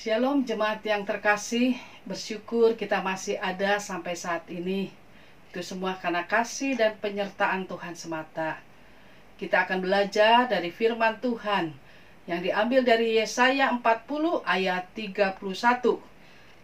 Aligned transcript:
Shalom 0.00 0.48
jemaat 0.48 0.80
yang 0.80 1.04
terkasih, 1.04 1.76
bersyukur 2.08 2.72
kita 2.72 3.04
masih 3.04 3.36
ada 3.36 3.76
sampai 3.76 4.16
saat 4.16 4.48
ini. 4.48 4.88
Itu 5.52 5.60
semua 5.60 5.92
karena 6.00 6.24
kasih 6.24 6.72
dan 6.72 6.96
penyertaan 6.96 7.68
Tuhan 7.68 7.92
semata. 7.92 8.64
Kita 9.36 9.68
akan 9.68 9.84
belajar 9.84 10.48
dari 10.48 10.72
firman 10.72 11.20
Tuhan 11.20 11.76
yang 12.24 12.40
diambil 12.40 12.80
dari 12.80 13.20
Yesaya 13.20 13.76
40 13.76 14.40
ayat 14.40 14.88
31. 14.96 15.36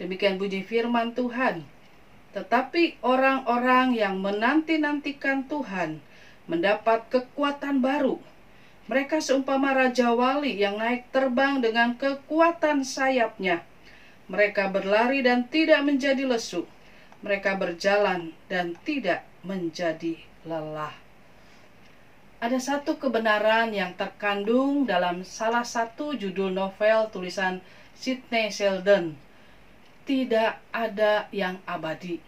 Demikian 0.00 0.40
bunyi 0.40 0.64
firman 0.64 1.12
Tuhan. 1.12 1.60
Tetapi 2.32 3.04
orang-orang 3.04 3.92
yang 3.92 4.16
menanti-nantikan 4.16 5.44
Tuhan 5.44 6.00
mendapat 6.48 7.04
kekuatan 7.12 7.84
baru. 7.84 8.16
Mereka 8.86 9.18
seumpama 9.18 9.74
Raja 9.74 10.14
Wali 10.14 10.62
yang 10.62 10.78
naik 10.78 11.10
terbang 11.10 11.58
dengan 11.58 11.98
kekuatan 11.98 12.86
sayapnya. 12.86 13.66
Mereka 14.30 14.70
berlari 14.70 15.26
dan 15.26 15.50
tidak 15.50 15.82
menjadi 15.82 16.22
lesu. 16.22 16.70
Mereka 17.26 17.58
berjalan 17.58 18.30
dan 18.46 18.78
tidak 18.86 19.26
menjadi 19.42 20.22
lelah. 20.46 20.94
Ada 22.38 22.62
satu 22.62 22.94
kebenaran 22.94 23.74
yang 23.74 23.98
terkandung 23.98 24.86
dalam 24.86 25.26
salah 25.26 25.66
satu 25.66 26.14
judul 26.14 26.54
novel 26.54 27.10
tulisan 27.10 27.58
Sidney 27.98 28.54
Sheldon. 28.54 29.18
Tidak 30.06 30.52
ada 30.70 31.26
yang 31.34 31.58
abadi. 31.66 32.22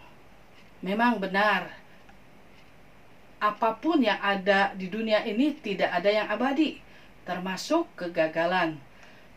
Memang 0.82 1.22
benar, 1.22 1.70
apa 3.38 3.78
pun 3.78 4.02
yang 4.02 4.18
ada 4.18 4.74
di 4.74 4.90
dunia 4.90 5.22
ini 5.22 5.54
tidak 5.54 5.94
ada 5.94 6.10
yang 6.10 6.26
abadi, 6.26 6.82
termasuk 7.22 7.86
kegagalan. 7.94 8.74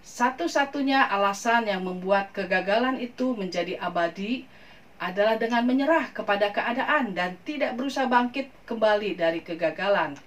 Satu-satunya 0.02 1.05
alasan 1.05 1.69
yang 1.69 1.85
membuat 1.85 2.33
kegagalan 2.33 2.97
itu 2.97 3.38
menjadi 3.38 3.77
abadi 3.77 4.49
adalah 4.97 5.38
dengan 5.38 5.66
menyerah 5.69 6.09
kepada 6.09 6.49
keadaan 6.49 7.13
dan 7.13 7.38
tidak 7.45 7.77
berusaha 7.77 8.09
bangkit 8.09 8.49
kembali 8.66 9.13
dari 9.13 9.45
kegagalan. 9.45 10.17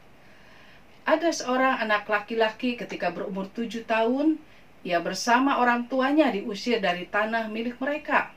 Ada 1.05 1.35
seorang 1.35 1.83
anak 1.83 2.07
laki-laki 2.07 2.79
ketika 2.79 3.11
berumur 3.11 3.51
tujuh 3.51 3.83
tahun, 3.83 4.39
ia 4.87 5.03
bersama 5.03 5.59
orang 5.59 5.91
tuanya 5.91 6.31
diusir 6.31 6.79
dari 6.79 7.11
tanah 7.11 7.51
milik 7.51 7.77
mereka. 7.83 8.31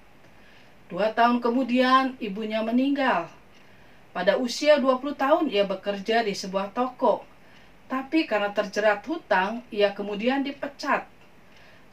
Dua 0.89 1.13
tahun 1.13 1.38
kemudian 1.39 2.17
ibunya 2.17 2.65
meninggal 2.65 3.36
pada 4.17 4.33
usia 4.41 4.81
20 4.81 5.13
tahun 5.13 5.45
ia 5.45 5.69
bekerja 5.69 6.25
di 6.25 6.33
sebuah 6.33 6.73
toko. 6.73 7.21
Tapi 7.85 8.25
karena 8.25 8.49
terjerat 8.49 9.05
hutang, 9.05 9.61
ia 9.69 9.93
kemudian 9.93 10.41
dipecat. 10.41 11.05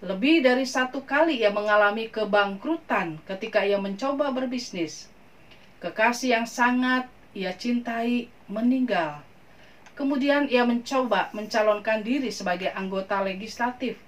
Lebih 0.00 0.40
dari 0.40 0.64
satu 0.64 1.04
kali 1.04 1.44
ia 1.44 1.52
mengalami 1.52 2.08
kebangkrutan 2.08 3.20
ketika 3.28 3.68
ia 3.68 3.76
mencoba 3.76 4.32
berbisnis. 4.32 5.12
Kekasih 5.84 6.40
yang 6.40 6.48
sangat 6.48 7.12
ia 7.36 7.52
cintai 7.52 8.32
meninggal. 8.48 9.20
Kemudian 9.92 10.48
ia 10.48 10.64
mencoba 10.64 11.28
mencalonkan 11.36 12.00
diri 12.00 12.32
sebagai 12.32 12.72
anggota 12.72 13.20
legislatif, 13.20 14.00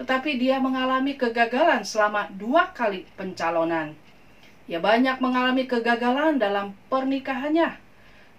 tetapi 0.00 0.40
dia 0.40 0.56
mengalami 0.56 1.20
kegagalan 1.20 1.84
selama 1.84 2.32
dua 2.32 2.72
kali 2.72 3.04
pencalonan. 3.12 4.07
Ia 4.68 4.84
banyak 4.84 5.16
mengalami 5.24 5.64
kegagalan 5.64 6.36
dalam 6.36 6.76
pernikahannya 6.92 7.80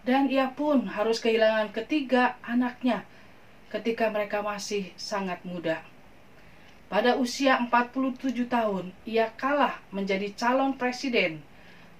dan 0.05 0.29
ia 0.29 0.53
pun 0.53 0.85
harus 0.85 1.17
kehilangan 1.17 1.73
ketiga 1.73 2.37
anaknya 2.45 3.01
ketika 3.73 4.13
mereka 4.13 4.45
masih 4.45 4.93
sangat 4.93 5.41
muda. 5.41 5.81
Pada 6.89 7.21
usia 7.21 7.61
47 7.61 8.49
tahun, 8.49 8.89
ia 9.05 9.29
kalah 9.37 9.77
menjadi 9.93 10.33
calon 10.33 10.73
presiden. 10.73 11.37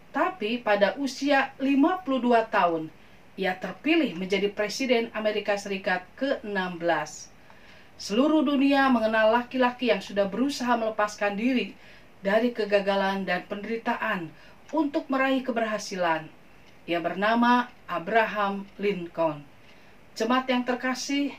Tapi 0.10 0.58
pada 0.66 0.98
usia 0.98 1.54
52 1.62 2.26
tahun, 2.50 2.90
ia 3.38 3.54
terpilih 3.54 4.18
menjadi 4.18 4.50
presiden 4.50 5.14
Amerika 5.14 5.54
Serikat 5.54 6.10
ke-16. 6.18 7.30
Seluruh 8.02 8.42
dunia 8.42 8.90
mengenal 8.90 9.30
laki-laki 9.30 9.94
yang 9.94 10.02
sudah 10.02 10.26
berusaha 10.26 10.74
melepaskan 10.74 11.38
diri 11.38 11.78
dari 12.20 12.52
kegagalan 12.52 13.24
dan 13.24 13.48
penderitaan 13.48 14.28
untuk 14.76 15.08
meraih 15.08 15.42
keberhasilan. 15.42 16.28
Ia 16.86 17.00
bernama 17.00 17.70
Abraham 17.88 18.68
Lincoln. 18.82 19.46
Jemaat 20.18 20.52
yang 20.52 20.68
terkasih, 20.68 21.32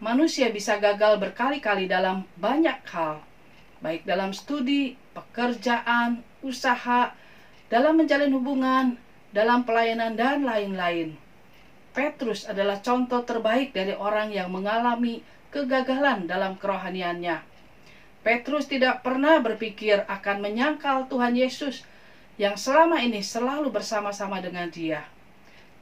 manusia 0.00 0.48
bisa 0.48 0.80
gagal 0.80 1.20
berkali-kali 1.20 1.90
dalam 1.90 2.24
banyak 2.40 2.80
hal, 2.88 3.20
baik 3.84 4.08
dalam 4.08 4.32
studi, 4.32 4.96
pekerjaan, 5.12 6.24
usaha, 6.40 7.12
dalam 7.68 8.00
menjalin 8.00 8.32
hubungan, 8.32 8.96
dalam 9.34 9.68
pelayanan, 9.68 10.16
dan 10.16 10.46
lain-lain. 10.46 11.18
Petrus 11.92 12.48
adalah 12.48 12.80
contoh 12.80 13.26
terbaik 13.26 13.74
dari 13.74 13.92
orang 13.92 14.32
yang 14.32 14.48
mengalami 14.48 15.20
kegagalan 15.50 16.30
dalam 16.30 16.54
kerohaniannya 16.56 17.57
Petrus 18.26 18.66
tidak 18.66 19.06
pernah 19.06 19.38
berpikir 19.38 20.02
akan 20.04 20.42
menyangkal 20.42 21.06
Tuhan 21.06 21.38
Yesus 21.38 21.86
yang 22.38 22.58
selama 22.58 22.98
ini 23.02 23.22
selalu 23.22 23.70
bersama-sama 23.70 24.42
dengan 24.42 24.66
dia. 24.70 25.06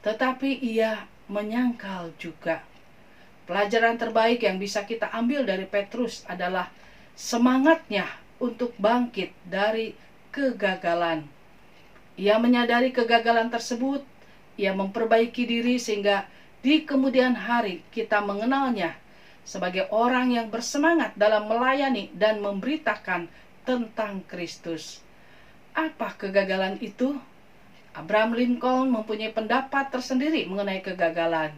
Tetapi 0.05 0.61
ia 0.61 1.05
menyangkal 1.27 2.13
juga. 2.21 2.61
Pelajaran 3.47 3.95
terbaik 3.95 4.43
yang 4.43 4.59
bisa 4.59 4.83
kita 4.83 5.07
ambil 5.11 5.47
dari 5.47 5.65
Petrus 5.65 6.27
adalah 6.27 6.69
semangatnya 7.15 8.05
untuk 8.37 8.75
bangkit 8.77 9.33
dari 9.47 9.97
kegagalan. 10.29 11.25
Ia 12.17 12.37
menyadari 12.37 12.93
kegagalan 12.93 13.49
tersebut, 13.49 14.05
ia 14.57 14.73
memperbaiki 14.73 15.45
diri 15.45 15.77
sehingga 15.77 16.25
di 16.65 16.83
kemudian 16.83 17.37
hari 17.37 17.85
kita 17.93 18.19
mengenalnya 18.21 18.97
sebagai 19.47 19.87
orang 19.95 20.35
yang 20.35 20.51
bersemangat 20.51 21.15
dalam 21.15 21.47
melayani 21.47 22.11
dan 22.11 22.43
memberitakan 22.43 23.31
tentang 23.63 24.19
Kristus. 24.27 24.99
Apa 25.71 26.19
kegagalan 26.19 26.75
itu? 26.83 27.15
Abraham 27.95 28.35
Lincoln 28.35 28.91
mempunyai 28.91 29.31
pendapat 29.31 29.87
tersendiri 29.87 30.43
mengenai 30.51 30.83
kegagalan. 30.83 31.55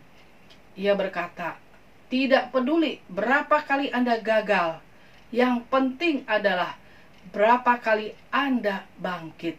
Ia 0.78 0.94
berkata, 0.94 1.58
"Tidak 2.14 2.54
peduli 2.54 3.02
berapa 3.10 3.58
kali 3.66 3.90
Anda 3.90 4.22
gagal, 4.22 4.80
yang 5.34 5.66
penting 5.68 6.30
adalah 6.30 6.78
berapa 7.34 7.74
kali 7.82 8.14
Anda 8.30 8.86
bangkit." 9.02 9.58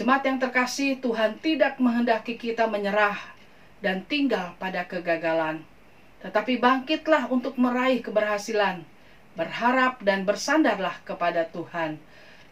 Jemaat 0.00 0.24
yang 0.24 0.40
terkasih, 0.40 0.96
Tuhan 1.04 1.36
tidak 1.44 1.76
menghendaki 1.76 2.40
kita 2.40 2.64
menyerah 2.64 3.20
dan 3.84 4.00
tinggal 4.08 4.56
pada 4.56 4.88
kegagalan 4.88 5.60
tetapi 6.22 6.62
bangkitlah 6.62 7.26
untuk 7.34 7.58
meraih 7.58 7.98
keberhasilan, 7.98 8.86
berharap 9.34 9.98
dan 10.06 10.22
bersandarlah 10.22 11.02
kepada 11.02 11.50
Tuhan. 11.50 11.98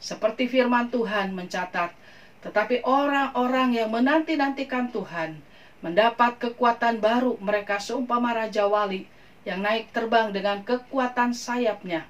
Seperti 0.02 0.50
firman 0.50 0.90
Tuhan 0.90 1.30
mencatat, 1.30 1.94
tetapi 2.42 2.82
orang-orang 2.82 3.78
yang 3.78 3.94
menanti-nantikan 3.94 4.90
Tuhan 4.90 5.38
mendapat 5.80 6.36
kekuatan 6.40 7.00
baru 7.00 7.38
mereka 7.40 7.80
seumpama 7.80 8.34
Raja 8.36 8.66
Wali 8.68 9.06
yang 9.46 9.64
naik 9.64 9.94
terbang 9.94 10.34
dengan 10.34 10.60
kekuatan 10.66 11.32
sayapnya. 11.32 12.04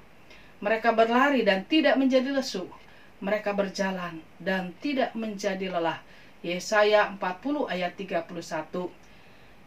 Mereka 0.59 0.91
berlari 0.93 1.41
dan 1.47 1.63
tidak 1.65 1.95
menjadi 1.95 2.35
lesu. 2.35 2.67
Mereka 3.21 3.53
berjalan 3.53 4.19
dan 4.41 4.73
tidak 4.81 5.13
menjadi 5.13 5.71
lelah. 5.71 6.01
Yesaya 6.41 7.13
40 7.21 7.69
ayat 7.69 7.93
31 7.93 9.00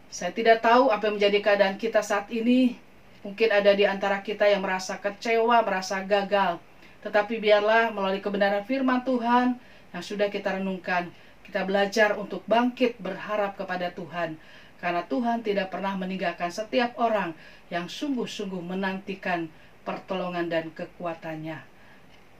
saya 0.09 0.31
tidak 0.31 0.63
tahu 0.63 0.93
apa 0.93 1.09
yang 1.09 1.15
menjadi 1.19 1.39
keadaan 1.41 1.75
kita 1.75 1.99
saat 1.99 2.29
ini. 2.31 2.77
Mungkin 3.25 3.49
ada 3.49 3.73
di 3.73 3.89
antara 3.89 4.21
kita 4.21 4.45
yang 4.45 4.61
merasa 4.61 5.01
kecewa, 5.01 5.65
merasa 5.65 6.01
gagal. 6.05 6.61
Tetapi 7.01 7.41
biarlah 7.41 7.89
melalui 7.89 8.21
kebenaran 8.21 8.65
firman 8.65 9.01
Tuhan 9.01 9.57
yang 9.93 10.03
sudah 10.05 10.29
kita 10.29 10.61
renungkan, 10.61 11.09
kita 11.45 11.65
belajar 11.65 12.17
untuk 12.17 12.45
bangkit 12.45 13.01
berharap 13.01 13.57
kepada 13.57 13.89
Tuhan. 13.93 14.37
Karena 14.77 15.01
Tuhan 15.09 15.41
tidak 15.41 15.73
pernah 15.73 15.97
meninggalkan 15.97 16.53
setiap 16.53 16.93
orang 17.01 17.33
yang 17.73 17.89
sungguh-sungguh 17.89 18.61
menantikan 18.61 19.49
pertolongan 19.81 20.49
dan 20.49 20.69
kekuatannya. 20.73 21.61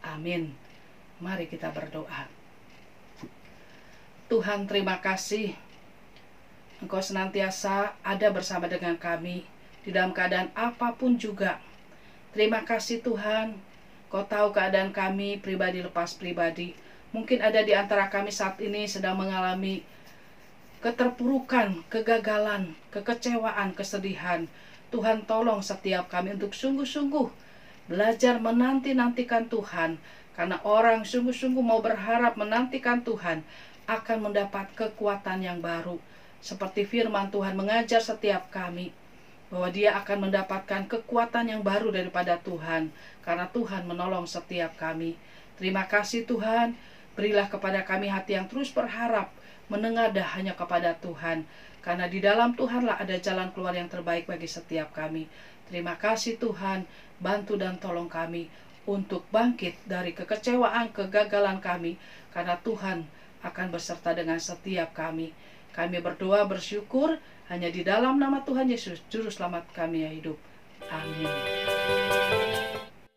Amin. 0.06 0.54
Mari 1.18 1.50
kita 1.50 1.74
berdoa. 1.74 2.30
Tuhan 4.26 4.66
terima 4.66 4.98
kasih 5.02 5.54
Engkau 6.83 7.00
senantiasa 7.00 7.95
ada 8.04 8.27
bersama 8.33 8.68
dengan 8.68 9.00
kami 9.00 9.48
di 9.86 9.94
dalam 9.95 10.12
keadaan 10.12 10.51
apa 10.57 10.95
pun 10.95 11.16
juga. 11.16 11.62
Terima 12.36 12.68
kasih 12.68 13.00
Tuhan, 13.00 13.56
Kau 14.16 14.24
tahu 14.24 14.54
keadaan 14.56 14.94
kami 14.95 15.44
pribadi 15.44 15.83
lepas 15.83 16.16
pribadi. 16.16 16.77
Mungkin 17.12 17.44
ada 17.44 17.60
di 17.60 17.75
antara 17.75 18.07
kami 18.07 18.31
saat 18.31 18.56
ini 18.63 18.88
sedang 18.88 19.19
mengalami 19.19 19.83
keterpurukan, 20.80 21.83
kegagalan, 21.92 22.78
kekecewaan, 22.95 23.75
kesedihan. 23.75 24.48
Tuhan 24.88 25.28
tolong 25.28 25.60
setiap 25.60 26.07
kami 26.07 26.38
untuk 26.38 26.56
sungguh-sungguh 26.56 27.28
belajar 27.92 28.39
menanti-nantikan 28.39 29.51
Tuhan, 29.51 29.98
karena 30.38 30.63
orang 30.63 31.04
sungguh-sungguh 31.04 31.60
mau 31.60 31.83
berharap 31.83 32.38
menantikan 32.39 33.01
Tuhan 33.04 33.44
akan 33.89 34.18
mendapat 34.31 34.71
kekuatan 34.80 35.44
yang 35.44 35.60
baru. 35.60 36.00
Seperti 36.45 36.86
firman 36.86 37.33
Tuhan 37.33 37.57
mengajar 37.57 37.97
setiap 37.97 38.53
kami 38.53 38.94
bahwa 39.50 39.65
dia 39.74 39.97
akan 39.97 40.30
mendapatkan 40.30 40.86
kekuatan 40.86 41.50
yang 41.50 41.65
baru 41.65 41.89
daripada 41.89 42.38
Tuhan 42.38 42.94
karena 43.25 43.50
Tuhan 43.50 43.89
menolong 43.89 44.30
setiap 44.30 44.77
kami. 44.77 45.18
Terima 45.57 45.89
kasih 45.89 46.30
Tuhan, 46.30 46.77
berilah 47.18 47.50
kepada 47.50 47.81
kami 47.81 48.13
hati 48.13 48.38
yang 48.38 48.45
terus 48.45 48.69
berharap 48.69 49.33
menengadah 49.74 50.38
hanya 50.38 50.53
kepada 50.53 50.94
Tuhan 51.01 51.50
karena 51.81 52.06
di 52.06 52.21
dalam 52.21 52.53
Tuhanlah 52.53 53.01
ada 53.01 53.18
jalan 53.18 53.50
keluar 53.50 53.74
yang 53.74 53.89
terbaik 53.89 54.30
bagi 54.30 54.45
setiap 54.45 54.94
kami. 54.94 55.25
Terima 55.65 55.97
kasih 55.97 56.38
Tuhan, 56.38 56.86
bantu 57.18 57.57
dan 57.57 57.81
tolong 57.81 58.06
kami 58.06 58.53
untuk 58.86 59.25
bangkit 59.33 59.81
dari 59.89 60.13
kekecewaan, 60.13 60.94
kegagalan 60.94 61.57
kami 61.57 61.97
karena 62.30 62.53
Tuhan 62.62 63.01
akan 63.42 63.68
beserta 63.74 64.13
dengan 64.13 64.38
setiap 64.38 64.94
kami. 64.94 65.33
Kami 65.75 66.00
berdoa 66.00 66.48
bersyukur 66.48 67.19
hanya 67.51 67.68
di 67.68 67.83
dalam 67.83 68.16
nama 68.16 68.48
Tuhan 68.48 68.72
Yesus, 68.72 69.04
Juru 69.12 69.27
Selamat 69.27 69.68
kami 69.75 70.07
yang 70.07 70.16
hidup. 70.16 70.39
Amin. 70.88 72.44